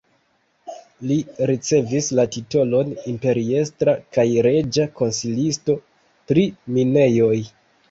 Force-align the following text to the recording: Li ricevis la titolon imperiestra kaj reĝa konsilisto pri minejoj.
Li 1.09 1.17
ricevis 1.49 2.07
la 2.19 2.25
titolon 2.37 2.89
imperiestra 3.13 3.95
kaj 4.19 4.27
reĝa 4.49 4.89
konsilisto 5.03 5.79
pri 6.33 6.49
minejoj. 6.81 7.33